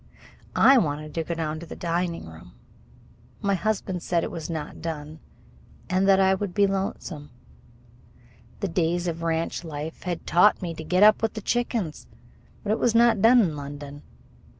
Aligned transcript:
I 0.55 0.79
wanted 0.79 1.13
to 1.13 1.23
go 1.23 1.35
down 1.35 1.59
to 1.59 1.67
the 1.67 1.75
dining 1.75 2.25
room. 2.27 2.53
My 3.39 3.53
husband 3.53 4.01
said 4.01 4.23
it 4.23 4.31
was 4.31 4.49
not 4.49 4.81
done 4.81 5.19
and 5.91 6.09
I 6.09 6.33
would 6.33 6.55
be 6.55 6.65
lonesome. 6.65 7.29
The 8.61 8.67
days 8.67 9.07
of 9.07 9.21
ranch 9.21 9.63
life 9.63 10.01
had 10.01 10.25
taught 10.25 10.59
me 10.59 10.73
to 10.73 10.83
get 10.83 11.03
up 11.03 11.21
with 11.21 11.35
the 11.35 11.41
chickens. 11.43 12.07
But 12.63 12.71
it 12.71 12.79
was 12.79 12.95
not 12.95 13.21
done 13.21 13.41
in 13.41 13.55
London. 13.55 14.01